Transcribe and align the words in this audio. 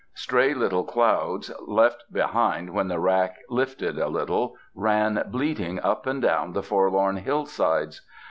Stray 0.15 0.55
little 0.55 0.83
clouds, 0.83 1.51
left 1.67 2.11
behind 2.11 2.71
when 2.73 2.87
the 2.87 2.97
wrack 2.99 3.37
lifted 3.51 3.99
a 3.99 4.07
little, 4.07 4.55
ran 4.73 5.21
bleating 5.27 5.79
up 5.79 6.07
and 6.07 6.19
down 6.23 6.53
the 6.53 6.63
forlorn 6.63 7.17
hill 7.17 7.45
sides. 7.45 8.01